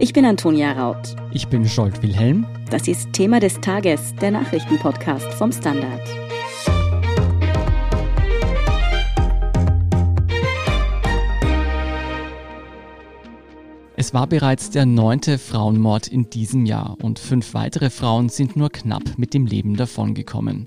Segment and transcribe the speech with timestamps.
[0.00, 1.14] Ich bin Antonia Raut.
[1.32, 2.46] Ich bin Scholt Wilhelm.
[2.68, 6.02] Das ist Thema des Tages, der Nachrichtenpodcast vom Standard.
[13.96, 18.70] Es war bereits der neunte Frauenmord in diesem Jahr und fünf weitere Frauen sind nur
[18.70, 20.66] knapp mit dem Leben davongekommen.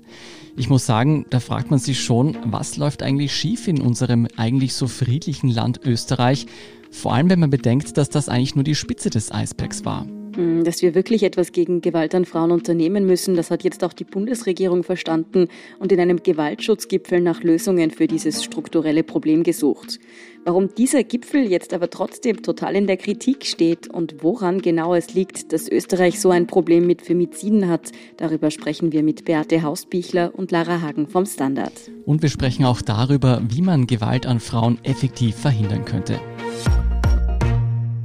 [0.58, 4.74] Ich muss sagen, da fragt man sich schon, was läuft eigentlich schief in unserem eigentlich
[4.74, 6.46] so friedlichen Land Österreich,
[6.90, 10.04] vor allem wenn man bedenkt, dass das eigentlich nur die Spitze des Eisbergs war.
[10.34, 13.92] Hm, dass wir wirklich etwas gegen Gewalt an Frauen unternehmen müssen, das hat jetzt auch
[13.92, 15.46] die Bundesregierung verstanden
[15.78, 20.00] und in einem Gewaltschutzgipfel nach Lösungen für dieses strukturelle Problem gesucht.
[20.48, 25.12] Warum dieser Gipfel jetzt aber trotzdem total in der Kritik steht und woran genau es
[25.12, 30.32] liegt, dass Österreich so ein Problem mit Femiziden hat, darüber sprechen wir mit Beate Hausbichler
[30.34, 31.74] und Lara Hagen vom Standard.
[32.06, 36.18] Und wir sprechen auch darüber, wie man Gewalt an Frauen effektiv verhindern könnte.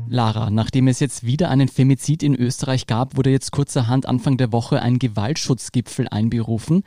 [0.09, 4.51] Lara, nachdem es jetzt wieder einen Femizid in Österreich gab, wurde jetzt kurzerhand Anfang der
[4.51, 6.83] Woche ein Gewaltschutzgipfel einberufen.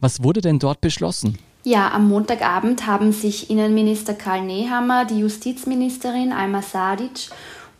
[0.00, 1.38] Was wurde denn dort beschlossen?
[1.64, 7.30] Ja, am Montagabend haben sich Innenminister Karl Nehammer, die Justizministerin Alma Sadic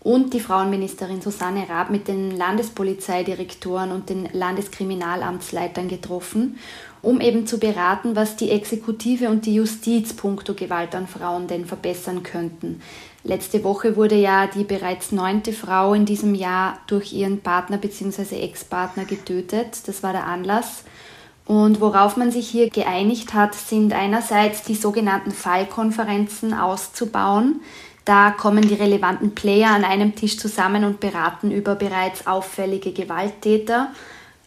[0.00, 6.58] und die Frauenministerin Susanne Raab mit den Landespolizeidirektoren und den Landeskriminalamtsleitern getroffen,
[7.02, 11.64] um eben zu beraten, was die Exekutive und die Justiz puncto Gewalt an Frauen denn
[11.64, 12.82] verbessern könnten.
[13.22, 18.40] Letzte Woche wurde ja die bereits neunte Frau in diesem Jahr durch ihren Partner bzw.
[18.40, 19.86] Ex-Partner getötet.
[19.86, 20.82] Das war der Anlass.
[21.48, 27.62] Und worauf man sich hier geeinigt hat, sind einerseits die sogenannten Fallkonferenzen auszubauen.
[28.04, 33.92] Da kommen die relevanten Player an einem Tisch zusammen und beraten über bereits auffällige Gewalttäter.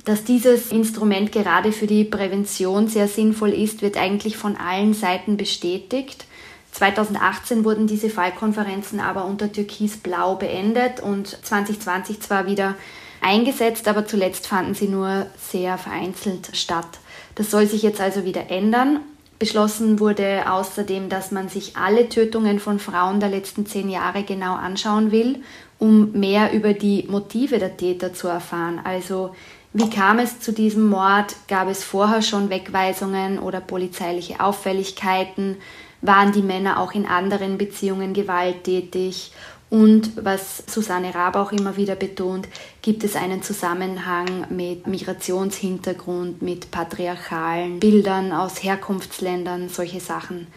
[0.06, 5.38] Dass dieses Instrument gerade für die Prävention sehr sinnvoll ist, wird eigentlich von allen Seiten
[5.38, 6.26] bestätigt.
[6.74, 12.76] 2018 wurden diese Fallkonferenzen aber unter Türkis-Blau beendet und 2020 zwar wieder
[13.22, 17.00] eingesetzt, aber zuletzt fanden sie nur sehr vereinzelt statt.
[17.36, 19.00] Das soll sich jetzt also wieder ändern.
[19.40, 24.56] Beschlossen wurde außerdem, dass man sich alle Tötungen von Frauen der letzten zehn Jahre genau
[24.56, 25.42] anschauen will,
[25.80, 28.80] um mehr über die Motive der Täter zu erfahren.
[28.84, 29.34] Also
[29.74, 31.36] wie kam es zu diesem Mord?
[31.48, 35.58] Gab es vorher schon Wegweisungen oder polizeiliche Auffälligkeiten?
[36.02, 39.32] waren die Männer auch in anderen Beziehungen gewalttätig.
[39.72, 42.50] Und was Susanne Raab auch immer wieder betont,
[42.82, 50.48] gibt es einen Zusammenhang mit Migrationshintergrund, mit patriarchalen Bildern aus Herkunftsländern, solche Sachen.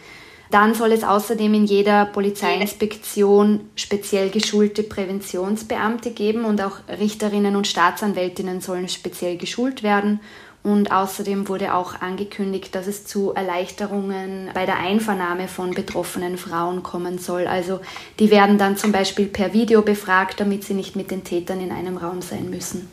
[0.51, 7.69] Dann soll es außerdem in jeder Polizeiinspektion speziell geschulte Präventionsbeamte geben und auch Richterinnen und
[7.69, 10.19] Staatsanwältinnen sollen speziell geschult werden.
[10.65, 16.83] Und außerdem wurde auch angekündigt, dass es zu Erleichterungen bei der Einvernahme von betroffenen Frauen
[16.83, 17.47] kommen soll.
[17.47, 17.81] Also
[18.19, 21.71] die werden dann zum Beispiel per Video befragt, damit sie nicht mit den Tätern in
[21.71, 22.89] einem Raum sein müssen.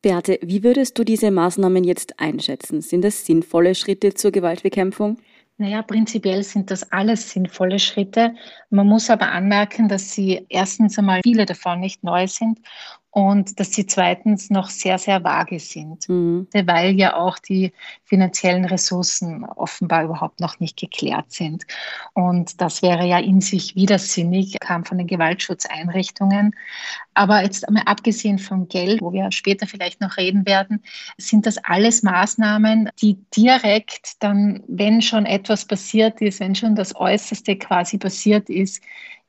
[0.00, 2.80] Beate, wie würdest du diese Maßnahmen jetzt einschätzen?
[2.80, 5.18] Sind das sinnvolle Schritte zur Gewaltbekämpfung?
[5.58, 8.34] Naja, prinzipiell sind das alles sinnvolle Schritte.
[8.70, 12.60] Man muss aber anmerken, dass sie erstens einmal viele davon nicht neu sind
[13.18, 16.46] und dass sie zweitens noch sehr, sehr vage sind, mhm.
[16.52, 17.72] weil ja auch die
[18.04, 21.66] finanziellen Ressourcen offenbar überhaupt noch nicht geklärt sind.
[22.14, 26.54] Und das wäre ja in sich widersinnig, kam von den Gewaltschutzeinrichtungen.
[27.14, 30.80] Aber jetzt einmal abgesehen vom Geld, wo wir später vielleicht noch reden werden,
[31.16, 36.94] sind das alles Maßnahmen, die direkt dann, wenn schon etwas passiert ist, wenn schon das
[36.94, 38.80] Äußerste quasi passiert ist,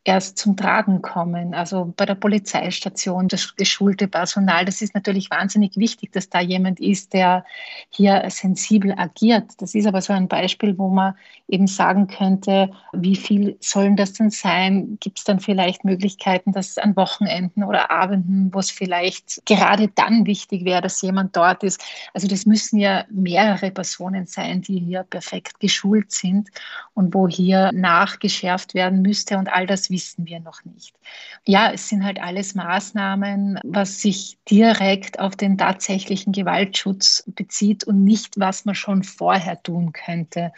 [0.06, 1.54] erst zum Tragen kommen.
[1.54, 6.80] Also bei der Polizeistation, das geschulte Personal, das ist natürlich wahnsinnig wichtig, dass da jemand
[6.80, 7.46] ist, der
[7.90, 9.52] hier sensibel agiert.
[9.58, 11.16] Das ist aber so ein Beispiel, wo man
[11.48, 14.98] eben sagen könnte, wie viel sollen das denn sein?
[15.00, 20.26] Gibt es dann vielleicht Möglichkeiten, dass an Wochenenden oder Abenden, wo es vielleicht gerade dann
[20.26, 21.82] wichtig wäre, dass jemand dort ist?
[22.14, 26.50] Also das müssen ja mehrere Personen sein, die hier perfekt geschult sind
[26.94, 30.96] und wo hier nachgeschärft werden müsste und all das wissen wir noch nicht.
[31.46, 38.04] Ja, es sind halt alles Maßnahmen, was sich direkt auf den tatsächlichen Gewaltschutz bezieht und
[38.04, 40.52] nicht, was man schon vorher tun könnte.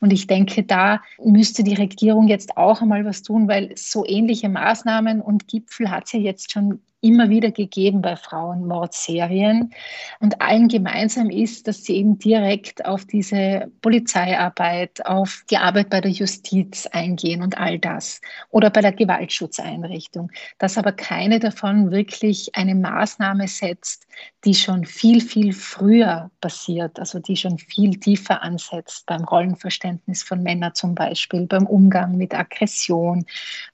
[0.00, 4.48] Und ich denke, da müsste die Regierung jetzt auch einmal was tun, weil so ähnliche
[4.48, 9.72] Maßnahmen und Gipfel hat es ja jetzt schon immer wieder gegeben bei Frauenmordserien.
[10.20, 16.00] Und allen gemeinsam ist, dass sie eben direkt auf diese Polizeiarbeit, auf die Arbeit bei
[16.00, 18.20] der Justiz eingehen und all das.
[18.50, 20.30] Oder bei der Gewaltschutzeinrichtung.
[20.58, 24.06] Dass aber keine davon wirklich eine Maßnahme setzt,
[24.44, 30.42] die schon viel, viel früher passiert, also die schon viel tiefer ansetzt beim Rollenverständnis von
[30.42, 33.24] Männern zum Beispiel, beim Umgang mit Aggression,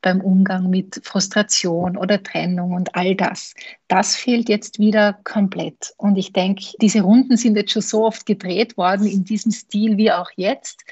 [0.03, 3.55] beim Umgang mit Frustration oder Trennung und all das.
[3.89, 5.93] Das fehlt jetzt wieder komplett.
[5.97, 9.97] Und ich denke, diese Runden sind jetzt schon so oft gedreht worden in diesem Stil
[9.97, 10.83] wie auch jetzt.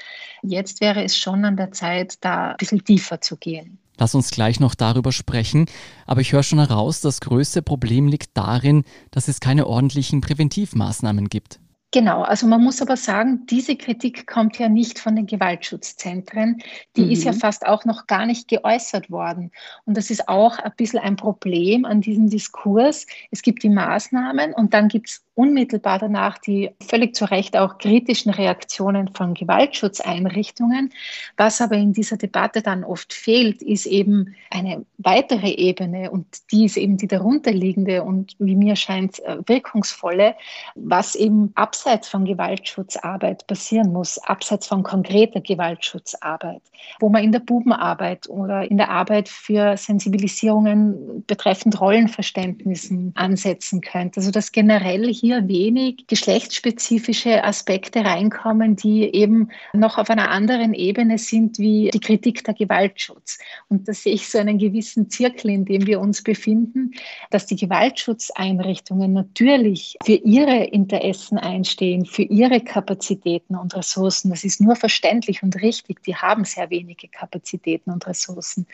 [0.43, 3.79] Jetzt wäre es schon an der Zeit, da ein bisschen tiefer zu gehen.
[3.97, 5.65] Lass uns gleich noch darüber sprechen,
[6.05, 11.27] aber ich höre schon heraus, das größte Problem liegt darin, dass es keine ordentlichen Präventivmaßnahmen
[11.27, 11.59] gibt.
[11.91, 16.61] Genau, also man muss aber sagen, diese Kritik kommt ja nicht von den Gewaltschutzzentren.
[16.95, 17.11] Die mhm.
[17.11, 17.37] ist ja mhm.
[17.37, 19.51] fast auch noch gar nicht geäußert worden.
[19.85, 23.07] Und das ist auch ein bisschen ein Problem an diesem Diskurs.
[23.31, 27.77] Es gibt die Maßnahmen und dann gibt es unmittelbar danach die völlig zu Recht auch
[27.77, 30.91] kritischen Reaktionen von Gewaltschutzeinrichtungen.
[31.37, 36.65] Was aber in dieser Debatte dann oft fehlt, ist eben eine weitere Ebene und die
[36.65, 40.35] ist eben die darunterliegende und wie mir scheint äh, wirkungsvolle,
[40.75, 46.63] was eben abseits von Gewaltschutzarbeit passieren muss, abseits von konkreter Gewaltschutzarbeit,
[46.99, 54.19] wo man in der Bubenarbeit oder in der Arbeit für Sensibilisierungen betreffend Rollenverständnissen ansetzen könnte.
[54.19, 60.73] Also dass generell hier hier wenig geschlechtsspezifische Aspekte reinkommen, die eben noch auf einer anderen
[60.73, 63.37] Ebene sind wie die Kritik der Gewaltschutz.
[63.67, 66.93] Und da sehe ich so einen gewissen Zirkel, in dem wir uns befinden,
[67.29, 74.31] dass die Gewaltschutzeinrichtungen natürlich für ihre Interessen einstehen, für ihre Kapazitäten und Ressourcen.
[74.31, 76.01] Das ist nur verständlich und richtig.
[76.03, 78.65] Die haben sehr wenige Kapazitäten und Ressourcen.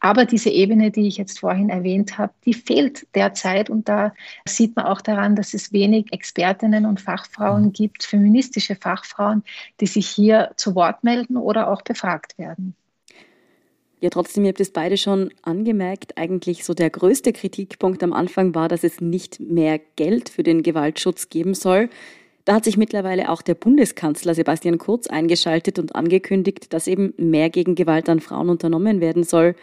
[0.00, 3.70] Aber diese Ebene, die ich jetzt vorhin erwähnt habe, die fehlt derzeit.
[3.70, 4.12] Und da
[4.44, 7.72] sieht man auch daran, dass es wenig wenig Expertinnen und Fachfrauen mhm.
[7.72, 9.42] gibt, feministische Fachfrauen,
[9.80, 12.74] die sich hier zu Wort melden oder auch befragt werden.
[14.02, 18.54] Ja, trotzdem, ihr habt es beide schon angemerkt, eigentlich so der größte Kritikpunkt am Anfang
[18.54, 21.90] war, dass es nicht mehr Geld für den Gewaltschutz geben soll.
[22.46, 27.50] Da hat sich mittlerweile auch der Bundeskanzler Sebastian Kurz eingeschaltet und angekündigt, dass eben mehr
[27.50, 29.54] gegen Gewalt an Frauen unternommen werden soll.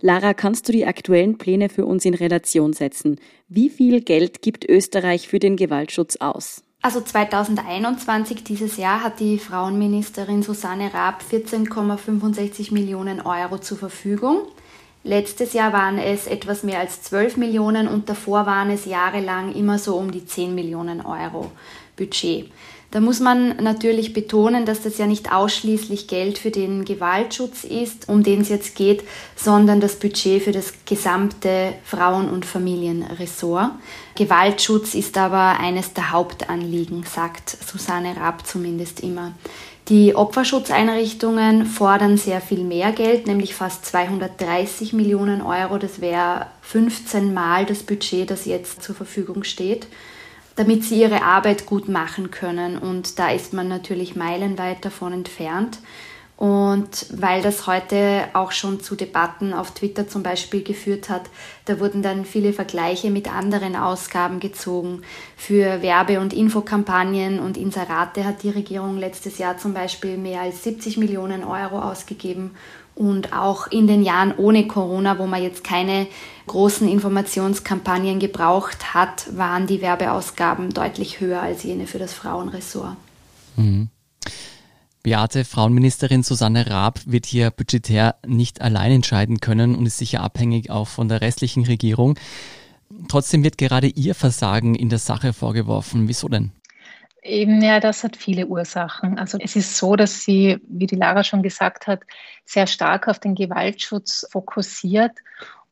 [0.00, 3.18] Lara, kannst du die aktuellen Pläne für uns in Relation setzen?
[3.48, 6.62] Wie viel Geld gibt Österreich für den Gewaltschutz aus?
[6.82, 14.42] Also 2021, dieses Jahr, hat die Frauenministerin Susanne Raab 14,65 Millionen Euro zur Verfügung.
[15.02, 19.78] Letztes Jahr waren es etwas mehr als 12 Millionen und davor waren es jahrelang immer
[19.78, 21.50] so um die 10 Millionen Euro
[21.96, 22.52] Budget.
[22.90, 28.08] Da muss man natürlich betonen, dass das ja nicht ausschließlich Geld für den Gewaltschutz ist,
[28.08, 29.02] um den es jetzt geht,
[29.36, 33.72] sondern das Budget für das gesamte Frauen- und Familienressort.
[34.14, 39.32] Gewaltschutz ist aber eines der Hauptanliegen, sagt Susanne Raab zumindest immer.
[39.90, 45.76] Die Opferschutzeinrichtungen fordern sehr viel mehr Geld, nämlich fast 230 Millionen Euro.
[45.76, 49.86] Das wäre 15 Mal das Budget, das jetzt zur Verfügung steht
[50.58, 52.78] damit sie ihre Arbeit gut machen können.
[52.78, 55.78] Und da ist man natürlich meilenweit davon entfernt.
[56.36, 61.22] Und weil das heute auch schon zu Debatten auf Twitter zum Beispiel geführt hat,
[61.64, 65.02] da wurden dann viele Vergleiche mit anderen Ausgaben gezogen.
[65.36, 70.62] Für Werbe- und Infokampagnen und Inserate hat die Regierung letztes Jahr zum Beispiel mehr als
[70.62, 72.52] 70 Millionen Euro ausgegeben
[72.98, 76.08] und auch in den Jahren ohne Corona, wo man jetzt keine
[76.48, 82.96] großen Informationskampagnen gebraucht hat, waren die Werbeausgaben deutlich höher als jene für das Frauenressort.
[83.56, 83.88] Mhm.
[85.02, 90.70] Beate, Frauenministerin Susanne Raab wird hier budgetär nicht allein entscheiden können und ist sicher abhängig
[90.70, 92.18] auch von der restlichen Regierung.
[93.08, 96.08] Trotzdem wird gerade ihr Versagen in der Sache vorgeworfen.
[96.08, 96.50] Wieso denn?
[97.22, 99.18] Eben, ja, das hat viele Ursachen.
[99.18, 102.00] Also es ist so, dass sie, wie die Lara schon gesagt hat,
[102.44, 105.12] sehr stark auf den Gewaltschutz fokussiert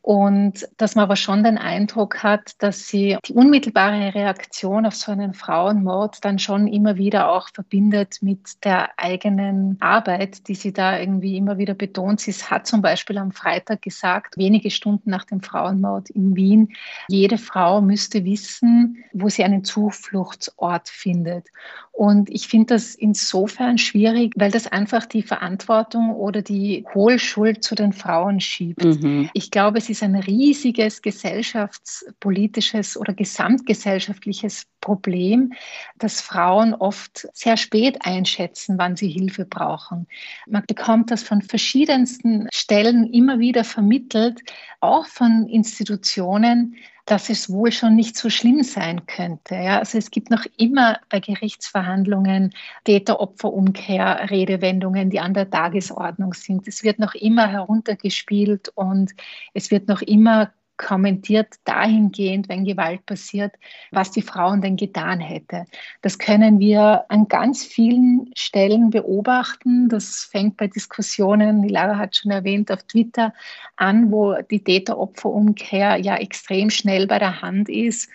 [0.07, 5.11] und dass man aber schon den Eindruck hat, dass sie die unmittelbare Reaktion auf so
[5.11, 10.97] einen Frauenmord dann schon immer wieder auch verbindet mit der eigenen Arbeit, die sie da
[10.97, 12.21] irgendwie immer wieder betont.
[12.21, 16.69] Sie hat zum Beispiel am Freitag gesagt, wenige Stunden nach dem Frauenmord in Wien,
[17.09, 21.49] jede Frau müsste wissen, wo sie einen Zufluchtsort findet.
[21.91, 27.75] Und ich finde das insofern schwierig, weil das einfach die Verantwortung oder die Hohlschuld zu
[27.75, 28.85] den Frauen schiebt.
[28.85, 29.31] Mhm.
[29.33, 35.55] Ich glaube, es ist ein riesiges gesellschaftspolitisches oder gesamtgesellschaftliches Problem,
[35.99, 40.07] dass Frauen oft sehr spät einschätzen, wann sie Hilfe brauchen.
[40.47, 44.43] Man bekommt das von verschiedensten Stellen immer wieder vermittelt,
[44.81, 46.77] auch von Institutionen,
[47.07, 49.55] dass es wohl schon nicht so schlimm sein könnte.
[49.55, 52.53] Ja, also es gibt noch immer bei Gerichtsverhandlungen
[52.85, 56.67] Täter-Opfer-Umkehr, Redewendungen, die an der Tagesordnung sind.
[56.67, 59.15] Es wird noch immer heruntergespielt und
[59.55, 63.55] es wird noch immer kommentiert dahingehend, wenn Gewalt passiert,
[63.91, 65.65] was die Frauen denn getan hätte.
[66.03, 69.89] Das können wir an ganz vielen Stellen beobachten.
[69.89, 73.33] Das fängt bei Diskussionen, die Lara hat schon erwähnt, auf Twitter
[73.77, 78.09] an, wo die Täter-Opfer-Umkehr ja extrem schnell bei der Hand ist.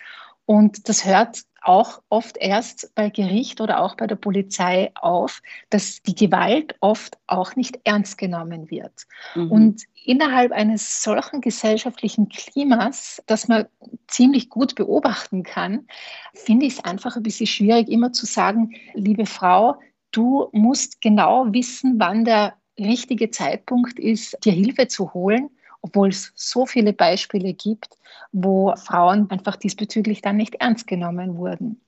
[0.45, 6.01] Und das hört auch oft erst bei Gericht oder auch bei der Polizei auf, dass
[6.01, 9.05] die Gewalt oft auch nicht ernst genommen wird.
[9.35, 9.51] Mhm.
[9.51, 13.65] Und innerhalb eines solchen gesellschaftlichen Klimas, das man
[14.07, 15.87] ziemlich gut beobachten kann,
[16.33, 19.75] finde ich es einfach ein bisschen schwierig, immer zu sagen, liebe Frau,
[20.11, 26.31] du musst genau wissen, wann der richtige Zeitpunkt ist, dir Hilfe zu holen obwohl es
[26.35, 27.97] so viele Beispiele gibt,
[28.31, 31.81] wo Frauen einfach diesbezüglich dann nicht ernst genommen wurden.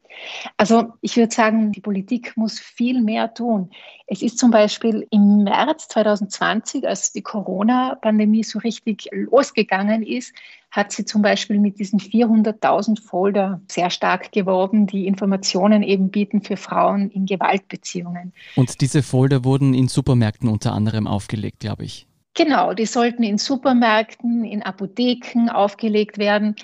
[0.58, 3.72] Also ich würde sagen, die Politik muss viel mehr tun.
[4.08, 10.34] Es ist zum Beispiel im März 2020, als die Corona-Pandemie so richtig losgegangen ist,
[10.72, 16.42] hat sie zum Beispiel mit diesen 400.000 Folder sehr stark geworben, die Informationen eben bieten
[16.42, 18.34] für Frauen in Gewaltbeziehungen.
[18.56, 22.08] Und diese Folder wurden in Supermärkten unter anderem aufgelegt, glaube ich.
[22.36, 26.56] Genau, die sollten in Supermärkten, in Apotheken aufgelegt werden.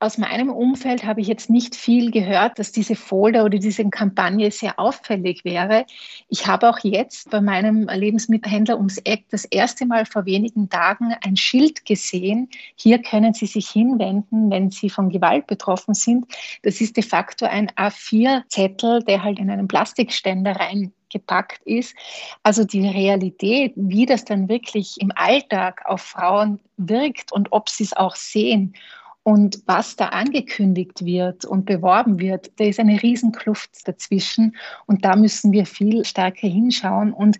[0.00, 4.50] Aus meinem Umfeld habe ich jetzt nicht viel gehört, dass diese Folder oder diese Kampagne
[4.50, 5.86] sehr auffällig wäre.
[6.28, 11.14] Ich habe auch jetzt bei meinem Lebensmittelhändler ums Eck das erste Mal vor wenigen Tagen
[11.24, 12.50] ein Schild gesehen.
[12.76, 16.26] Hier können Sie sich hinwenden, wenn Sie von Gewalt betroffen sind.
[16.62, 21.94] Das ist de facto ein A4-Zettel, der halt in einen Plastikständer rein gepackt ist.
[22.42, 27.84] Also die Realität, wie das dann wirklich im Alltag auf Frauen wirkt und ob sie
[27.84, 28.74] es auch sehen
[29.22, 34.54] und was da angekündigt wird und beworben wird, da ist eine Riesenkluft dazwischen
[34.86, 37.12] und da müssen wir viel stärker hinschauen.
[37.14, 37.38] Und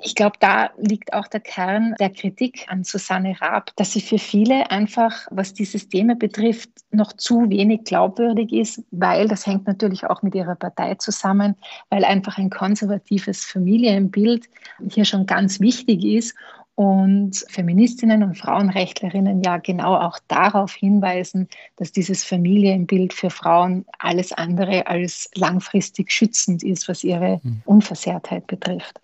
[0.00, 4.18] ich glaube, da liegt auch der Kern der Kritik an Susanne Raab, dass sie für
[4.18, 10.04] viele einfach, was dieses Thema betrifft, noch zu wenig glaubwürdig ist, weil das hängt natürlich
[10.04, 11.56] auch mit ihrer Partei zusammen,
[11.90, 14.48] weil einfach ein konservatives Familienbild
[14.90, 16.34] hier schon ganz wichtig ist
[16.76, 24.32] und Feministinnen und Frauenrechtlerinnen ja genau auch darauf hinweisen, dass dieses Familienbild für Frauen alles
[24.32, 27.62] andere als langfristig schützend ist, was ihre hm.
[27.64, 29.00] Unversehrtheit betrifft.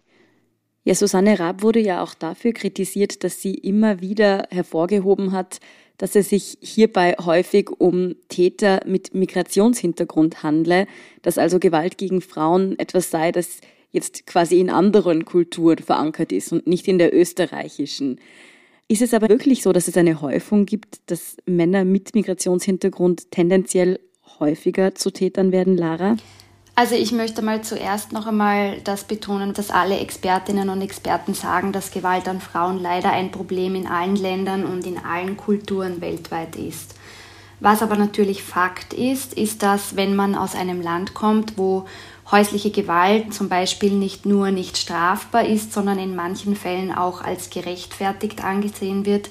[0.84, 5.60] Ja, Susanne Raab wurde ja auch dafür kritisiert, dass sie immer wieder hervorgehoben hat,
[5.96, 10.88] dass es sich hierbei häufig um Täter mit Migrationshintergrund handle,
[11.22, 13.60] dass also Gewalt gegen Frauen etwas sei, das
[13.92, 18.18] jetzt quasi in anderen Kulturen verankert ist und nicht in der österreichischen.
[18.88, 24.00] Ist es aber wirklich so, dass es eine Häufung gibt, dass Männer mit Migrationshintergrund tendenziell
[24.40, 26.16] häufiger zu Tätern werden, Lara?
[26.74, 31.70] Also ich möchte mal zuerst noch einmal das betonen, dass alle Expertinnen und Experten sagen,
[31.72, 36.56] dass Gewalt an Frauen leider ein Problem in allen Ländern und in allen Kulturen weltweit
[36.56, 36.94] ist.
[37.60, 41.86] Was aber natürlich Fakt ist, ist, dass wenn man aus einem Land kommt, wo
[42.30, 47.50] häusliche Gewalt zum Beispiel nicht nur nicht strafbar ist, sondern in manchen Fällen auch als
[47.50, 49.28] gerechtfertigt angesehen wird,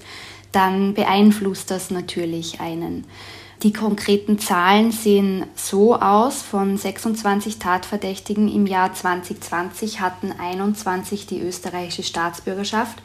[0.52, 3.06] dann beeinflusst das natürlich einen.
[3.64, 11.42] Die konkreten Zahlen sehen so aus, von 26 Tatverdächtigen im Jahr 2020 hatten 21 die
[11.42, 12.98] österreichische Staatsbürgerschaft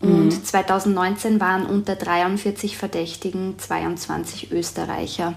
[0.00, 0.44] und mhm.
[0.44, 5.34] 2019 waren unter 43 Verdächtigen 22 Österreicher.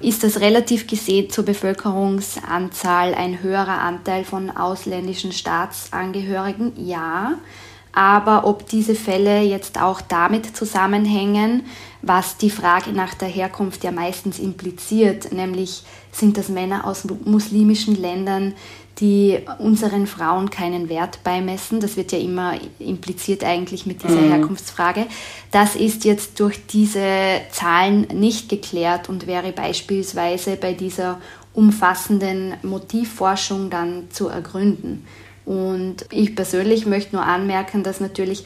[0.00, 6.72] Ist das relativ gesehen zur Bevölkerungsanzahl ein höherer Anteil von ausländischen Staatsangehörigen?
[6.76, 7.34] Ja.
[7.92, 11.64] Aber ob diese Fälle jetzt auch damit zusammenhängen,
[12.02, 18.00] was die Frage nach der Herkunft ja meistens impliziert, nämlich sind das Männer aus muslimischen
[18.00, 18.54] Ländern,
[19.00, 21.80] die unseren Frauen keinen Wert beimessen.
[21.80, 24.30] Das wird ja immer impliziert eigentlich mit dieser mhm.
[24.30, 25.06] Herkunftsfrage.
[25.50, 27.06] Das ist jetzt durch diese
[27.52, 31.20] Zahlen nicht geklärt und wäre beispielsweise bei dieser
[31.54, 35.04] umfassenden Motivforschung dann zu ergründen.
[35.48, 38.44] Und ich persönlich möchte nur anmerken, dass natürlich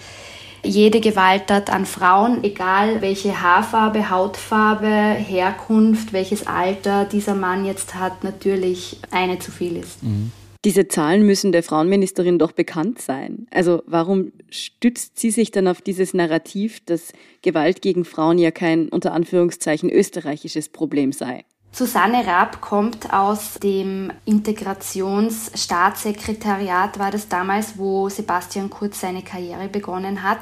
[0.62, 8.22] jede Gewalttat an Frauen, egal welche Haarfarbe, Hautfarbe, Herkunft, welches Alter dieser Mann jetzt hat,
[8.22, 10.00] natürlich eine zu viel ist.
[10.04, 10.30] Mhm.
[10.64, 13.48] Diese Zahlen müssen der Frauenministerin doch bekannt sein.
[13.50, 18.88] Also warum stützt sie sich dann auf dieses Narrativ, dass Gewalt gegen Frauen ja kein
[18.90, 21.44] unter Anführungszeichen österreichisches Problem sei?
[21.74, 30.22] Susanne Raab kommt aus dem Integrationsstaatssekretariat, war das damals, wo Sebastian Kurz seine Karriere begonnen
[30.22, 30.40] hat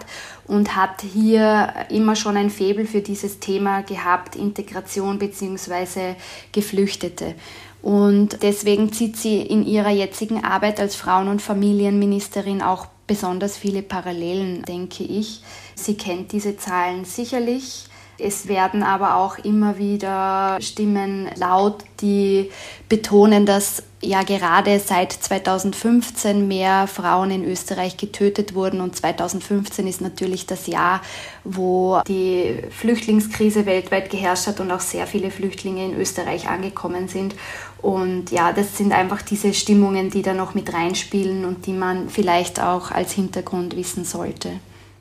[0.49, 6.17] und hat hier immer schon ein Faible für dieses Thema gehabt, Integration bzw.
[6.51, 7.37] Geflüchtete.
[7.81, 13.83] Und deswegen zieht sie in ihrer jetzigen Arbeit als Frauen- und Familienministerin auch besonders viele
[13.83, 15.43] Parallelen, denke ich.
[15.77, 17.85] Sie kennt diese Zahlen sicherlich
[18.23, 22.51] es werden aber auch immer wieder Stimmen laut, die
[22.89, 30.01] betonen, dass ja gerade seit 2015 mehr Frauen in Österreich getötet wurden und 2015 ist
[30.01, 31.03] natürlich das Jahr,
[31.45, 37.35] wo die Flüchtlingskrise weltweit geherrscht hat und auch sehr viele Flüchtlinge in Österreich angekommen sind.
[37.83, 42.09] Und ja, das sind einfach diese Stimmungen, die da noch mit reinspielen und die man
[42.09, 44.53] vielleicht auch als Hintergrund wissen sollte.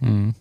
[0.01, 0.33] Mhm.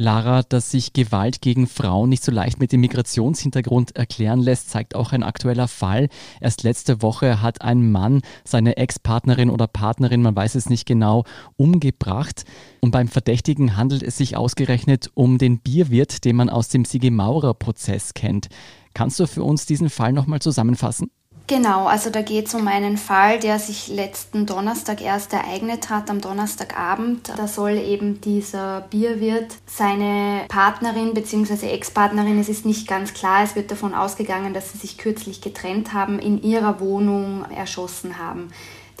[0.00, 4.94] Lara, dass sich Gewalt gegen Frauen nicht so leicht mit dem Migrationshintergrund erklären lässt, zeigt
[4.94, 6.08] auch ein aktueller Fall.
[6.40, 11.24] Erst letzte Woche hat ein Mann seine Ex-Partnerin oder Partnerin, man weiß es nicht genau,
[11.56, 12.44] umgebracht.
[12.80, 17.10] Und beim Verdächtigen handelt es sich ausgerechnet um den Bierwirt, den man aus dem Sigi
[17.10, 18.46] Maurer-Prozess kennt.
[18.94, 21.10] Kannst du für uns diesen Fall nochmal zusammenfassen?
[21.48, 26.10] Genau, also da geht es um einen Fall, der sich letzten Donnerstag erst ereignet hat,
[26.10, 27.32] am Donnerstagabend.
[27.34, 31.70] Da soll eben dieser Bierwirt seine Partnerin bzw.
[31.70, 35.94] Ex-Partnerin, es ist nicht ganz klar, es wird davon ausgegangen, dass sie sich kürzlich getrennt
[35.94, 38.50] haben, in ihrer Wohnung erschossen haben.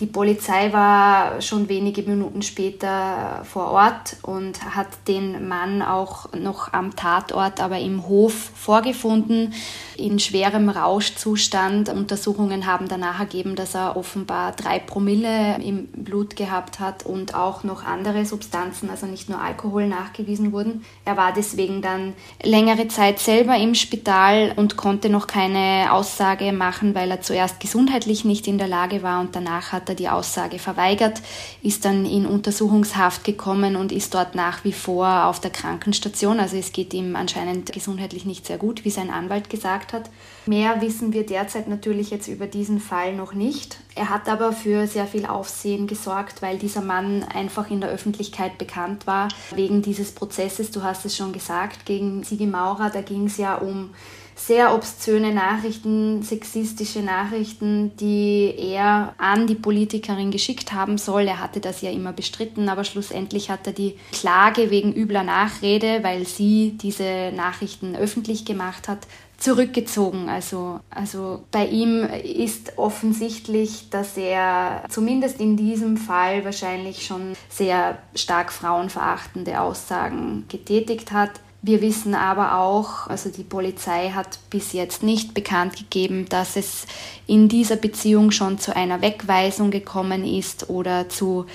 [0.00, 6.72] Die Polizei war schon wenige Minuten später vor Ort und hat den Mann auch noch
[6.72, 9.52] am Tatort, aber im Hof vorgefunden,
[9.96, 11.88] in schwerem Rauschzustand.
[11.88, 17.64] Untersuchungen haben danach ergeben, dass er offenbar drei Promille im Blut gehabt hat und auch
[17.64, 20.84] noch andere Substanzen, also nicht nur Alkohol, nachgewiesen wurden.
[21.04, 26.94] Er war deswegen dann längere Zeit selber im Spital und konnte noch keine Aussage machen,
[26.94, 31.22] weil er zuerst gesundheitlich nicht in der Lage war und danach hat die Aussage verweigert,
[31.62, 36.40] ist dann in Untersuchungshaft gekommen und ist dort nach wie vor auf der Krankenstation.
[36.40, 40.10] Also es geht ihm anscheinend gesundheitlich nicht sehr gut, wie sein Anwalt gesagt hat.
[40.46, 43.78] Mehr wissen wir derzeit natürlich jetzt über diesen Fall noch nicht.
[43.94, 48.56] Er hat aber für sehr viel Aufsehen gesorgt, weil dieser Mann einfach in der Öffentlichkeit
[48.56, 50.70] bekannt war wegen dieses Prozesses.
[50.70, 53.90] Du hast es schon gesagt, gegen Sigi Maurer, da ging es ja um
[54.38, 61.26] sehr obszöne Nachrichten, sexistische Nachrichten, die er an die Politikerin geschickt haben soll.
[61.26, 66.02] Er hatte das ja immer bestritten, aber schlussendlich hat er die Klage wegen übler Nachrede,
[66.02, 69.06] weil sie diese Nachrichten öffentlich gemacht hat,
[69.38, 70.28] zurückgezogen.
[70.28, 77.98] Also, also bei ihm ist offensichtlich, dass er zumindest in diesem Fall wahrscheinlich schon sehr
[78.14, 81.30] stark frauenverachtende Aussagen getätigt hat.
[81.60, 86.86] Wir wissen aber auch, also die Polizei hat bis jetzt nicht bekannt gegeben, dass es
[87.26, 91.46] in dieser Beziehung schon zu einer Wegweisung gekommen ist oder zu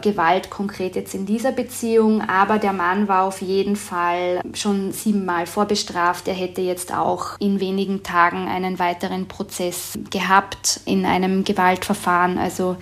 [0.00, 2.22] Gewalt konkret jetzt in dieser Beziehung.
[2.22, 6.26] Aber der Mann war auf jeden Fall schon siebenmal vorbestraft.
[6.26, 12.38] Er hätte jetzt auch in wenigen Tagen einen weiteren Prozess gehabt in einem Gewaltverfahren.
[12.38, 12.76] Also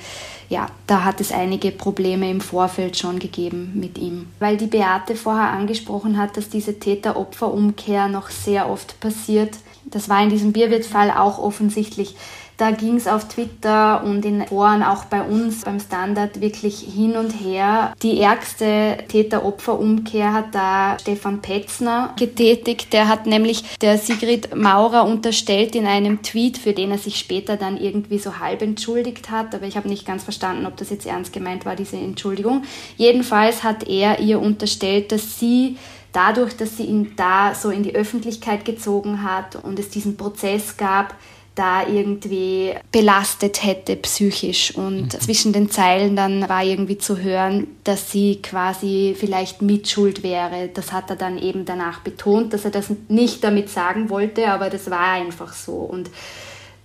[0.48, 4.28] ja, da hat es einige Probleme im Vorfeld schon gegeben mit ihm.
[4.38, 9.56] Weil die Beate vorher angesprochen hat, dass diese Täter-Opfer-Umkehr noch sehr oft passiert.
[9.84, 12.16] Das war in diesem Bierwirtsfall auch offensichtlich.
[12.59, 17.16] Da ging es auf Twitter und in Foren auch bei uns beim Standard wirklich hin
[17.16, 17.94] und her.
[18.03, 22.92] Die ärgste Täter-Opfer-Umkehr hat da Stefan Petzner getätigt.
[22.92, 27.57] Der hat nämlich der Sigrid Maurer unterstellt in einem Tweet, für den er sich später
[27.57, 29.55] dann irgendwie so halb entschuldigt hat.
[29.55, 32.64] Aber ich habe nicht ganz verstanden, ob das jetzt ernst gemeint war, diese Entschuldigung.
[32.97, 35.77] Jedenfalls hat er ihr unterstellt, dass sie
[36.12, 40.77] dadurch, dass sie ihn da so in die Öffentlichkeit gezogen hat und es diesen Prozess
[40.77, 41.14] gab,
[41.59, 44.75] da irgendwie belastet hätte psychisch.
[44.75, 45.21] Und mhm.
[45.21, 50.71] zwischen den Zeilen dann war irgendwie zu hören, dass sie quasi vielleicht mitschuld wäre.
[50.73, 54.71] Das hat er dann eben danach betont, dass er das nicht damit sagen wollte, aber
[54.71, 55.73] das war einfach so.
[55.73, 56.11] Und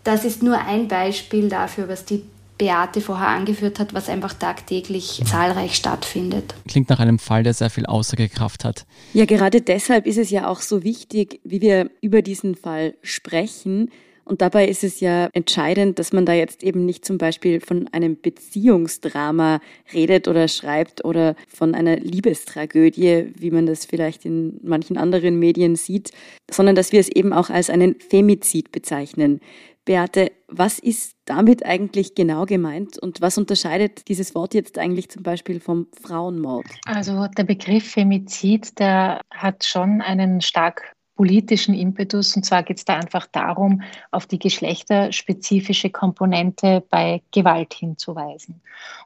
[0.04, 2.24] das ist nur ein Beispiel dafür, was die
[2.58, 6.54] Beate vorher angeführt hat, was einfach tagtäglich zahlreich stattfindet.
[6.68, 8.86] Klingt nach einem Fall, der sehr viel Aussagekraft hat.
[9.14, 13.90] Ja, gerade deshalb ist es ja auch so wichtig, wie wir über diesen Fall sprechen,
[14.26, 17.90] und dabei ist es ja entscheidend, dass man da jetzt eben nicht zum Beispiel von
[17.92, 19.60] einem Beziehungsdrama
[19.94, 25.76] redet oder schreibt oder von einer Liebestragödie, wie man das vielleicht in manchen anderen Medien
[25.76, 26.12] sieht,
[26.50, 29.42] sondern dass wir es eben auch als einen Femizid bezeichnen.
[29.86, 35.24] Beate, was ist damit eigentlich genau gemeint und was unterscheidet dieses Wort jetzt eigentlich zum
[35.24, 36.66] Beispiel vom Frauenmord?
[36.86, 42.36] Also der Begriff Femizid, der hat schon einen stark politischen Impetus.
[42.36, 48.62] Und zwar geht es da einfach darum, auf die geschlechterspezifische Komponente bei Gewalt hinzuweisen.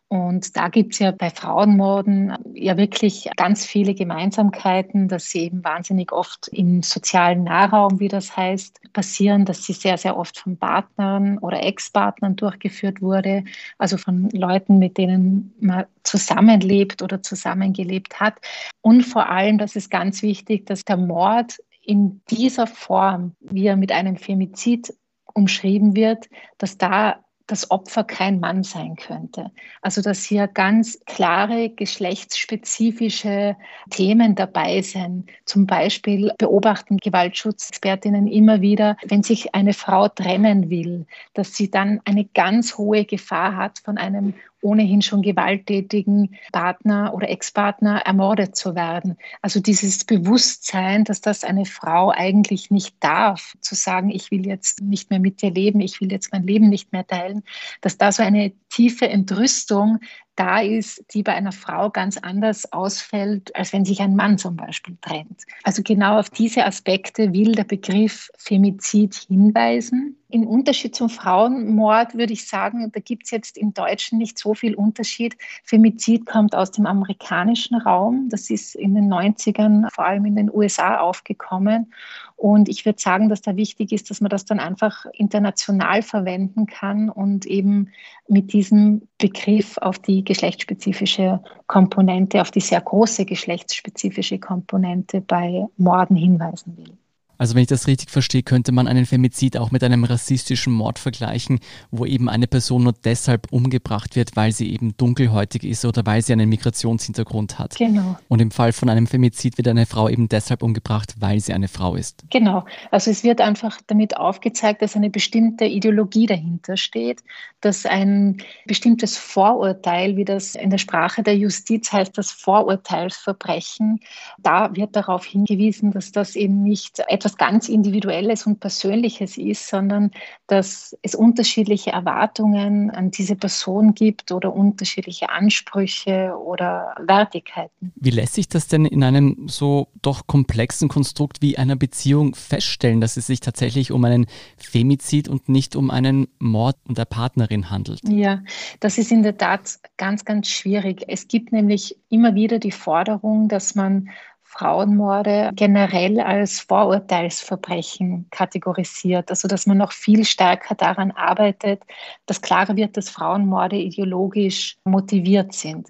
[0.10, 5.65] Und da gibt es ja bei Frauenmorden ja wirklich ganz viele Gemeinsamkeiten, dass sie eben
[5.65, 10.56] wahnsinnig oft im sozialen Nahraum, wie das heißt, passieren, dass sie sehr, sehr oft von
[10.56, 13.43] Partnern oder Ex-Partnern durchgeführt wurde,
[13.78, 18.36] also von Leuten, mit denen man zusammenlebt oder zusammengelebt hat.
[18.80, 23.78] Und vor allem, das ist ganz wichtig, dass der Mord in dieser Form, wie er
[23.78, 24.93] mit einem Femizid
[25.34, 29.52] umschrieben wird, dass da das Opfer kein Mann sein könnte.
[29.82, 33.56] Also dass hier ganz klare geschlechtsspezifische
[33.89, 35.30] Themen dabei sind.
[35.45, 42.02] Zum Beispiel beobachten Gewaltschutzexpertinnen immer wieder, wenn sich eine Frau trennen will, dass sie dann
[42.04, 48.76] eine ganz hohe Gefahr hat, von einem ohnehin schon gewalttätigen Partner oder Ex-Partner ermordet zu
[48.76, 49.17] werden.
[49.41, 54.82] Also dieses Bewusstsein, dass das eine Frau eigentlich nicht darf, zu sagen, ich will jetzt
[54.82, 57.43] nicht mehr mit dir leben, ich will jetzt mein Leben nicht mehr teilen,
[57.82, 60.00] dass da so eine tiefe Entrüstung
[60.38, 64.56] da ist, die bei einer Frau ganz anders ausfällt, als wenn sich ein Mann zum
[64.56, 65.43] Beispiel trennt.
[65.63, 70.15] Also genau auf diese Aspekte will der Begriff Femizid hinweisen.
[70.30, 74.54] In Unterschied zum Frauenmord würde ich sagen, da gibt es jetzt im Deutschen nicht so
[74.54, 75.38] viel Unterschied.
[75.63, 78.28] Femizid kommt aus dem amerikanischen Raum.
[78.30, 81.93] Das ist in den 90ern vor allem in den USA aufgekommen.
[82.36, 86.67] Und ich würde sagen, dass da wichtig ist, dass man das dann einfach international verwenden
[86.67, 87.89] kann und eben
[88.28, 96.16] mit diesem Begriff auf die geschlechtsspezifische Komponente, auf die sehr große geschlechtsspezifische Komponente bei Morden
[96.16, 96.98] hinweisen will.
[97.38, 101.00] Also wenn ich das richtig verstehe, könnte man einen Femizid auch mit einem rassistischen Mord
[101.00, 101.60] vergleichen,
[101.91, 106.21] wo eben eine Person nur deshalb umgebracht wird, weil sie eben dunkelhäutig ist oder weil
[106.21, 107.76] sie einen Migrationshintergrund hat.
[107.76, 108.17] Genau.
[108.28, 111.67] Und im Fall von einem Femizid wird eine Frau eben deshalb umgebracht, weil sie eine
[111.67, 112.23] Frau ist.
[112.30, 112.65] Genau.
[112.91, 117.23] Also es wird einfach damit aufgezeigt, dass eine bestimmte Ideologie dahinter steht,
[117.62, 124.00] dass ein bestimmtes Vorurteil, wie das in der Sprache der Justiz heißt, das Vorurteilsverbrechen,
[124.39, 129.68] da wird darauf hingewiesen, dass das eben nicht etwas etwas ganz Individuelles und Persönliches ist,
[129.68, 130.12] sondern
[130.48, 137.92] dass es unterschiedliche Erwartungen an diese Person gibt oder unterschiedliche Ansprüche oder Wertigkeiten.
[137.96, 143.02] Wie lässt sich das denn in einem so doch komplexen Konstrukt wie einer Beziehung feststellen,
[143.02, 148.00] dass es sich tatsächlich um einen Femizid und nicht um einen Mord der Partnerin handelt?
[148.08, 148.42] Ja,
[148.80, 151.04] das ist in der Tat ganz, ganz schwierig.
[151.08, 154.10] Es gibt nämlich immer wieder die Forderung, dass man
[154.58, 159.30] Frauenmorde generell als Vorurteilsverbrechen kategorisiert.
[159.30, 161.84] Also dass man noch viel stärker daran arbeitet,
[162.26, 165.89] dass klarer wird, dass Frauenmorde ideologisch motiviert sind.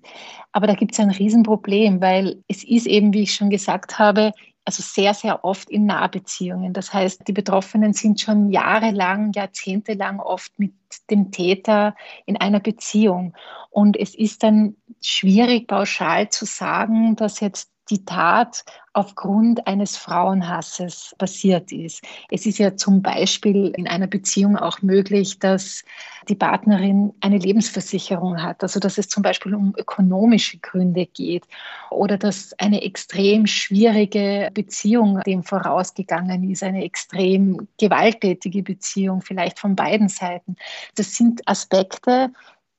[0.52, 4.34] Aber da gibt es ein Riesenproblem, weil es ist eben, wie ich schon gesagt habe,
[4.66, 6.74] also sehr, sehr oft in Nahbeziehungen.
[6.74, 10.74] Das heißt, die Betroffenen sind schon jahrelang, jahrzehntelang oft mit
[11.10, 13.34] dem Täter in einer Beziehung.
[13.70, 21.16] Und es ist dann schwierig, pauschal zu sagen, dass jetzt die Tat aufgrund eines Frauenhasses
[21.20, 22.04] passiert ist.
[22.32, 25.84] Es ist ja zum Beispiel in einer Beziehung auch möglich, dass
[26.28, 31.46] die Partnerin eine Lebensversicherung hat, also dass es zum Beispiel um ökonomische Gründe geht
[31.92, 39.76] oder dass eine extrem schwierige Beziehung dem vorausgegangen ist, eine extrem gewalttätige Beziehung, vielleicht von
[39.76, 40.56] beiden Seiten.
[40.96, 42.32] Das sind Aspekte,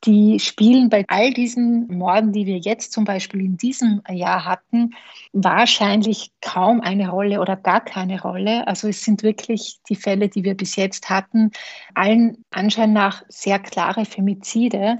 [0.04, 4.94] die spielen bei all diesen Morden, die wir jetzt zum Beispiel in diesem Jahr hatten,
[5.32, 8.66] wahrscheinlich kaum eine Rolle oder gar keine Rolle.
[8.68, 11.50] Also es sind wirklich die Fälle, die wir bis jetzt hatten,
[11.94, 14.98] allen Anschein nach sehr klare Femizide.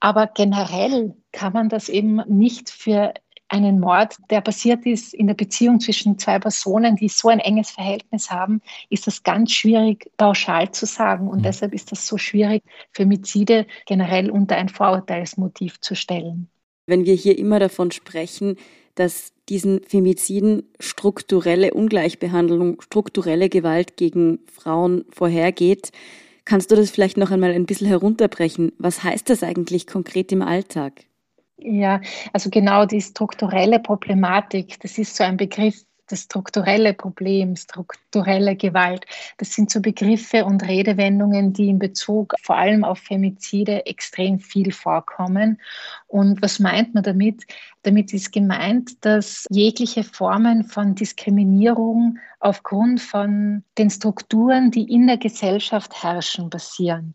[0.00, 3.14] Aber generell kann man das eben nicht für
[3.48, 7.70] einen Mord, der passiert ist in der Beziehung zwischen zwei Personen, die so ein enges
[7.70, 11.28] Verhältnis haben, ist das ganz schwierig pauschal zu sagen.
[11.28, 11.44] Und mhm.
[11.44, 16.48] deshalb ist das so schwierig, Femizide generell unter ein Vorurteilsmotiv zu stellen.
[16.86, 18.56] Wenn wir hier immer davon sprechen,
[18.94, 25.90] dass diesen Femiziden strukturelle Ungleichbehandlung, strukturelle Gewalt gegen Frauen vorhergeht,
[26.44, 28.72] kannst du das vielleicht noch einmal ein bisschen herunterbrechen?
[28.78, 31.04] Was heißt das eigentlich konkret im Alltag?
[31.56, 32.00] Ja,
[32.32, 39.06] also genau die strukturelle Problematik, das ist so ein Begriff, das strukturelle Problem, strukturelle Gewalt.
[39.38, 44.72] Das sind so Begriffe und Redewendungen, die in Bezug vor allem auf Femizide extrem viel
[44.72, 45.58] vorkommen.
[46.06, 47.44] Und was meint man damit?
[47.82, 55.16] Damit ist gemeint, dass jegliche Formen von Diskriminierung aufgrund von den Strukturen, die in der
[55.16, 57.14] Gesellschaft herrschen, passieren.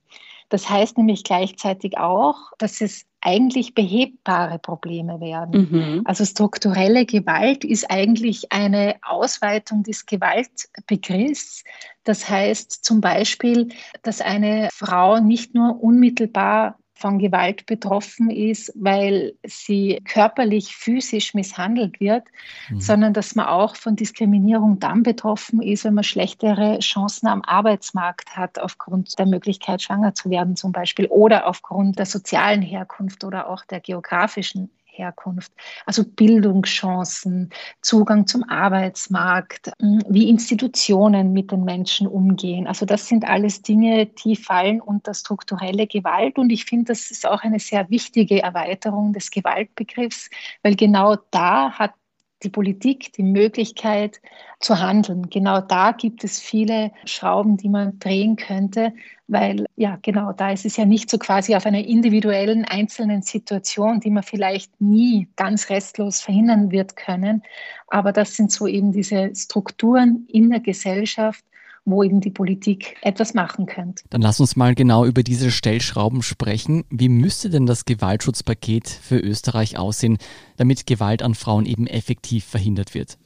[0.49, 5.67] Das heißt nämlich gleichzeitig auch, dass es eigentlich behebbare Probleme werden.
[5.71, 6.01] Mhm.
[6.05, 11.63] Also strukturelle Gewalt ist eigentlich eine Ausweitung des Gewaltbegriffs.
[12.03, 13.69] Das heißt zum Beispiel,
[14.03, 21.99] dass eine Frau nicht nur unmittelbar von Gewalt betroffen ist, weil sie körperlich, physisch misshandelt
[21.99, 22.25] wird,
[22.69, 22.81] mhm.
[22.81, 28.35] sondern dass man auch von Diskriminierung dann betroffen ist, wenn man schlechtere Chancen am Arbeitsmarkt
[28.35, 33.49] hat, aufgrund der Möglichkeit, schwanger zu werden zum Beispiel, oder aufgrund der sozialen Herkunft oder
[33.49, 35.51] auch der geografischen Herkunft,
[35.85, 37.49] also Bildungschancen,
[37.81, 42.67] Zugang zum Arbeitsmarkt, hm, wie Institutionen mit den Menschen umgehen.
[42.67, 46.37] Also das sind alles Dinge, die fallen unter strukturelle Gewalt.
[46.37, 50.29] Und ich finde, das ist auch eine sehr wichtige Erweiterung des Gewaltbegriffs,
[50.63, 51.93] weil genau da hat
[52.43, 54.21] die Politik die Möglichkeit
[54.59, 55.29] zu handeln.
[55.29, 58.93] Genau da gibt es viele Schrauben, die man drehen könnte,
[59.27, 63.99] weil ja, genau da ist es ja nicht so quasi auf einer individuellen einzelnen Situation,
[63.99, 67.43] die man vielleicht nie ganz restlos verhindern wird können.
[67.87, 71.43] Aber das sind so eben diese Strukturen in der Gesellschaft,
[71.85, 74.03] wo eben die Politik etwas machen könnte.
[74.09, 76.85] Dann lass uns mal genau über diese Stellschrauben sprechen.
[76.89, 80.17] Wie müsste denn das Gewaltschutzpaket für Österreich aussehen,
[80.57, 83.17] damit Gewalt an Frauen eben effektiv verhindert wird?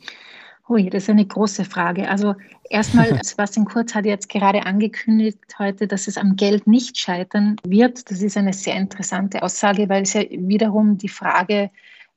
[0.69, 2.07] Ui, das ist eine große Frage.
[2.09, 2.35] Also
[2.69, 8.09] erstmal, Sebastian Kurz hat jetzt gerade angekündigt heute, dass es am Geld nicht scheitern wird.
[8.09, 11.69] Das ist eine sehr interessante Aussage, weil es ja wiederum die Frage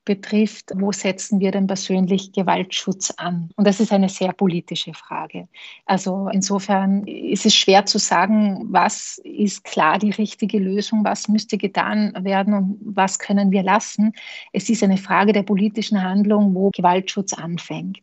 [0.07, 3.51] betrifft, wo setzen wir denn persönlich Gewaltschutz an?
[3.57, 5.49] Und das ist eine sehr politische Frage.
[5.85, 11.59] Also insofern ist es schwer zu sagen, was ist klar die richtige Lösung, was müsste
[11.59, 14.13] getan werden und was können wir lassen.
[14.53, 18.01] Es ist eine Frage der politischen Handlung, wo Gewaltschutz anfängt.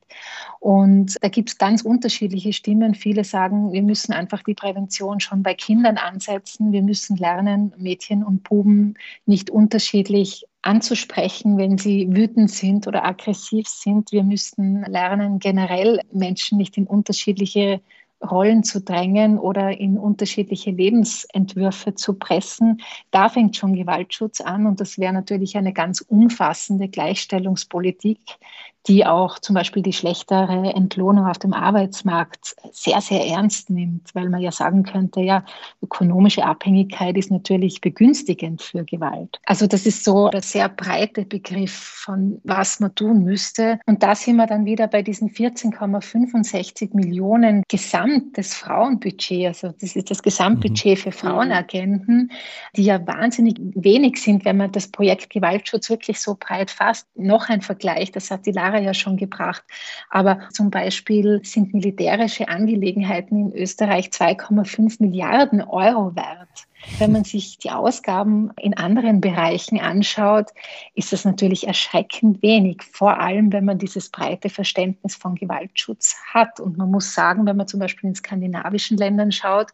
[0.60, 2.94] Und da gibt es ganz unterschiedliche Stimmen.
[2.94, 6.72] Viele sagen, wir müssen einfach die Prävention schon bei Kindern ansetzen.
[6.74, 13.68] Wir müssen lernen, Mädchen und Buben nicht unterschiedlich anzusprechen, wenn sie wütend sind oder aggressiv
[13.68, 14.12] sind.
[14.12, 17.82] Wir müssten lernen, generell Menschen nicht in unterschiedliche
[18.24, 22.82] Rollen zu drängen oder in unterschiedliche Lebensentwürfe zu pressen.
[23.12, 28.20] Da fängt schon Gewaltschutz an und das wäre natürlich eine ganz umfassende Gleichstellungspolitik,
[28.88, 34.30] die auch zum Beispiel die schlechtere Entlohnung auf dem Arbeitsmarkt sehr, sehr ernst nimmt, weil
[34.30, 35.46] man ja sagen könnte, ja,
[35.82, 39.40] ökonomische Abhängigkeit ist natürlich begünstigend für Gewalt.
[39.46, 43.80] Also das ist so der sehr breite Begriff von was man tun müsste.
[43.86, 49.48] Und da sind wir dann wieder bei diesen 14,65 Millionen gesamtes Frauenbudget.
[49.48, 51.14] Also das ist das Gesamtbudget für mhm.
[51.14, 52.32] Frauenagenten,
[52.76, 57.08] die ja wahnsinnig wenig sind, wenn man das Projekt Gewaltschutz wirklich so breit fasst.
[57.16, 59.64] Noch ein Vergleich, das hat die Lara Jahre ja schon gebracht.
[60.10, 66.68] Aber zum Beispiel sind militärische Angelegenheiten in Österreich 2,5 Milliarden Euro wert.
[67.00, 70.48] Wenn man sich die Ausgaben in anderen Bereichen anschaut,
[70.96, 76.60] ist das natürlich erschreckend wenig, vor allem wenn man dieses breite Verständnis von Gewaltschutz hat.
[76.60, 79.68] Und man muss sagen, wenn man zum Beispiel in skandinavischen Ländern schaut,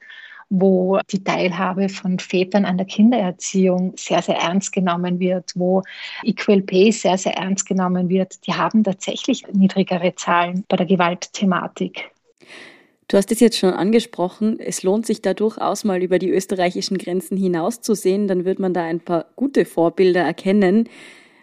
[0.49, 5.83] wo die Teilhabe von Vätern an der Kindererziehung sehr, sehr ernst genommen wird, wo
[6.23, 8.45] Equal Pay sehr, sehr ernst genommen wird.
[8.47, 12.09] Die haben tatsächlich niedrigere Zahlen bei der Gewaltthematik.
[13.07, 16.99] Du hast es jetzt schon angesprochen, es lohnt sich da durchaus mal über die österreichischen
[16.99, 20.87] Grenzen hinauszusehen, dann wird man da ein paar gute Vorbilder erkennen.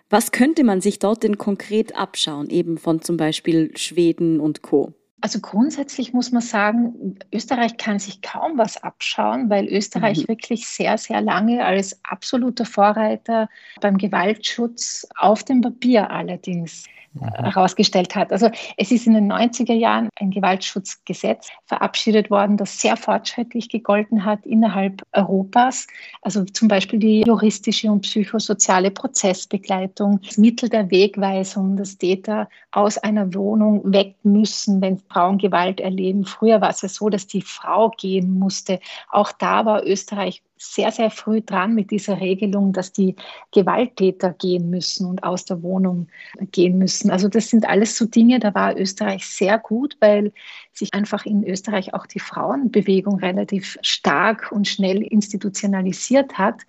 [0.09, 4.93] Was könnte man sich dort denn konkret abschauen, eben von zum Beispiel Schweden und Co?
[5.23, 10.29] Also grundsätzlich muss man sagen, Österreich kann sich kaum was abschauen, weil Österreich mhm.
[10.29, 13.49] wirklich sehr, sehr lange als absoluter Vorreiter
[13.81, 16.85] beim Gewaltschutz auf dem Papier allerdings.
[17.21, 18.33] Herausgestellt hat.
[18.33, 24.25] Also es ist in den 90er Jahren ein Gewaltschutzgesetz verabschiedet worden, das sehr fortschrittlich gegolten
[24.25, 25.87] hat innerhalb Europas.
[26.23, 32.99] Also zum Beispiel die juristische und psychosoziale Prozessbegleitung, das Mittel der Wegweisung, dass Täter aus
[32.99, 36.25] einer Wohnung weg müssen, wenn Frauen Gewalt erleben.
[36.25, 38.81] Früher war es ja so, dass die Frau gehen musste.
[39.11, 43.15] Auch da war Österreich sehr, sehr früh dran mit dieser Regelung, dass die
[43.53, 46.09] Gewalttäter gehen müssen und aus der Wohnung
[46.53, 47.11] gehen müssen.
[47.11, 50.33] Also das sind alles so Dinge, da war Österreich sehr gut, weil
[50.79, 56.63] sich einfach in Österreich auch die Frauenbewegung relativ stark und schnell institutionalisiert hat.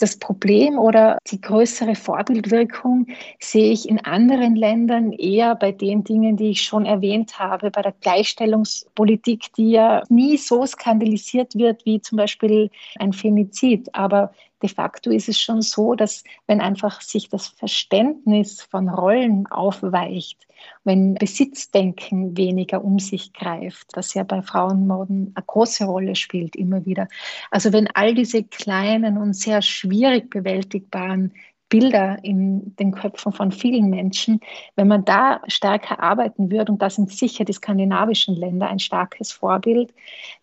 [0.00, 3.06] Das Problem oder die größere Vorbildwirkung
[3.40, 7.82] sehe ich in anderen Ländern eher bei den Dingen, die ich schon erwähnt habe, bei
[7.82, 14.68] der Gleichstellungspolitik, die ja nie so skandalisiert wird wie zum Beispiel ein Femizid, aber de
[14.68, 20.46] facto ist es schon so, dass wenn einfach sich das Verständnis von Rollen aufweicht,
[20.84, 26.86] wenn Besitzdenken weniger um sich greift, was ja bei Frauenmorden eine große Rolle spielt immer
[26.86, 27.08] wieder.
[27.50, 31.32] Also wenn all diese kleinen und sehr schwierig bewältigbaren
[31.74, 34.38] Bilder in den Köpfen von vielen Menschen.
[34.76, 39.32] Wenn man da stärker arbeiten würde, und da sind sicher die skandinavischen Länder ein starkes
[39.32, 39.92] Vorbild,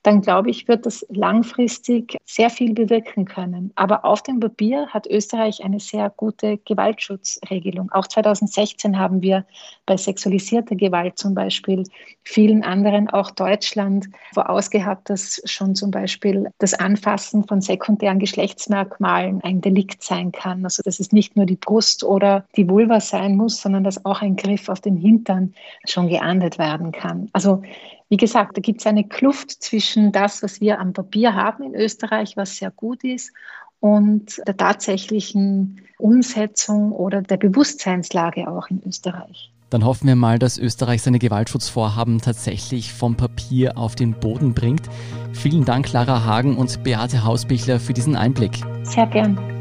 [0.04, 3.72] dann glaube ich, wird das langfristig sehr viel bewirken können.
[3.76, 7.92] Aber auf dem Papier hat Österreich eine sehr gute Gewaltschutzregelung.
[7.94, 9.46] Auch 2016 haben wir
[9.86, 11.84] bei sexualisierter Gewalt zum Beispiel
[12.24, 19.62] vielen anderen, auch Deutschland, vorausgehabt, dass schon zum Beispiel das Anfassen von sekundären Geschlechtsmerkmalen ein
[19.62, 20.66] Delikt sein kann.
[20.66, 24.04] Also das ist nicht nicht nur die Brust oder die Vulva sein muss, sondern dass
[24.06, 25.54] auch ein Griff auf den Hintern
[25.86, 27.30] schon geahndet werden kann.
[27.32, 27.62] Also
[28.10, 31.76] wie gesagt, da gibt es eine Kluft zwischen das, was wir am Papier haben in
[31.76, 33.32] Österreich, was sehr gut ist,
[33.80, 39.52] und der tatsächlichen Umsetzung oder der Bewusstseinslage auch in Österreich.
[39.70, 44.90] Dann hoffen wir mal, dass Österreich seine Gewaltschutzvorhaben tatsächlich vom Papier auf den Boden bringt.
[45.34, 48.60] Vielen Dank, Lara Hagen und Beate Hausbichler, für diesen Einblick.
[48.84, 49.61] Sehr gern.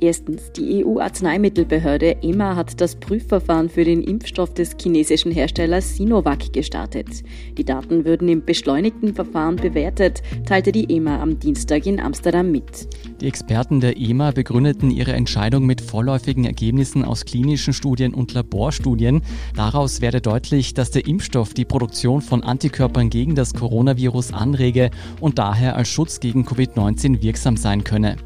[0.00, 7.22] Erstens, die EU-Arzneimittelbehörde EMA hat das Prüfverfahren für den Impfstoff des chinesischen Herstellers Sinovac gestartet.
[7.56, 12.88] Die Daten würden im beschleunigten Verfahren bewertet, teilte die EMA am Dienstag in Amsterdam mit.
[13.20, 19.22] Die Experten der EMA begründeten ihre Entscheidung mit vorläufigen Ergebnissen aus klinischen Studien und Laborstudien.
[19.54, 25.38] Daraus werde deutlich, dass der Impfstoff die Produktion von Antikörpern gegen das Coronavirus anrege und
[25.38, 28.16] daher als Schutz gegen Covid-19 wirksam sein könne.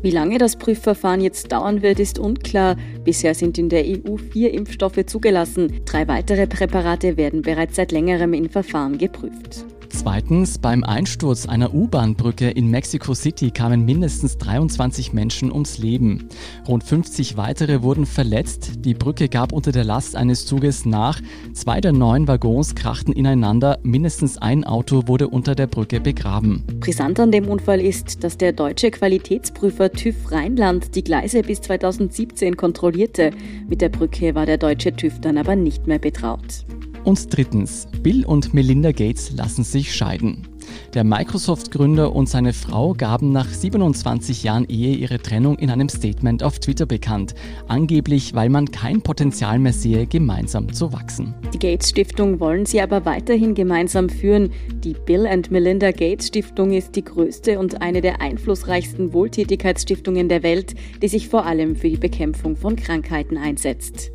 [0.00, 2.76] Wie lange das Prüfverfahren jetzt dauern wird, ist unklar.
[3.04, 5.80] Bisher sind in der EU vier Impfstoffe zugelassen.
[5.84, 9.66] Drei weitere Präparate werden bereits seit längerem in Verfahren geprüft.
[10.08, 16.30] Zweitens, beim Einsturz einer U-Bahn-Brücke in Mexico City kamen mindestens 23 Menschen ums Leben.
[16.66, 18.86] Rund 50 weitere wurden verletzt.
[18.86, 21.20] Die Brücke gab unter der Last eines Zuges nach.
[21.52, 23.80] Zwei der neun Waggons krachten ineinander.
[23.82, 26.64] Mindestens ein Auto wurde unter der Brücke begraben.
[26.80, 32.56] Brisant an dem Unfall ist, dass der deutsche Qualitätsprüfer TÜV Rheinland die Gleise bis 2017
[32.56, 33.32] kontrollierte.
[33.68, 36.64] Mit der Brücke war der deutsche TÜV dann aber nicht mehr betraut.
[37.08, 40.46] Und drittens, Bill und Melinda Gates lassen sich scheiden.
[40.92, 46.42] Der Microsoft-Gründer und seine Frau gaben nach 27 Jahren Ehe ihre Trennung in einem Statement
[46.42, 47.34] auf Twitter bekannt.
[47.66, 51.32] Angeblich, weil man kein Potenzial mehr sehe, gemeinsam zu wachsen.
[51.54, 54.50] Die Gates Stiftung wollen sie aber weiterhin gemeinsam führen.
[54.84, 60.42] Die Bill and Melinda Gates Stiftung ist die größte und eine der einflussreichsten Wohltätigkeitsstiftungen der
[60.42, 64.12] Welt, die sich vor allem für die Bekämpfung von Krankheiten einsetzt.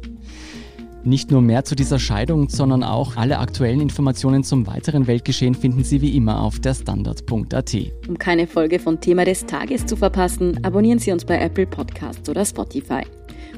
[1.06, 5.84] Nicht nur mehr zu dieser Scheidung, sondern auch alle aktuellen Informationen zum weiteren Weltgeschehen finden
[5.84, 7.76] Sie wie immer auf der Standard.at.
[8.08, 12.30] Um keine Folge von Thema des Tages zu verpassen, abonnieren Sie uns bei Apple Podcasts
[12.30, 13.04] oder Spotify.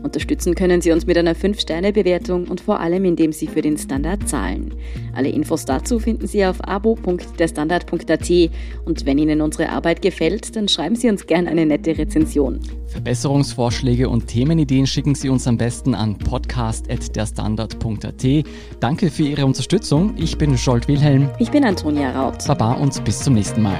[0.05, 4.29] Unterstützen können Sie uns mit einer 5-Sterne-Bewertung und vor allem, indem Sie für den Standard
[4.29, 4.71] zahlen.
[5.15, 8.29] Alle Infos dazu finden Sie auf abo.derstandard.at
[8.85, 12.59] und wenn Ihnen unsere Arbeit gefällt, dann schreiben Sie uns gerne eine nette Rezension.
[12.85, 18.45] Verbesserungsvorschläge und Themenideen schicken Sie uns am besten an podcast.derstandard.at.
[18.79, 20.13] Danke für Ihre Unterstützung.
[20.17, 21.31] Ich bin Scholt Wilhelm.
[21.39, 22.45] Ich bin Antonia Raut.
[22.45, 23.79] Baba und bis zum nächsten Mal.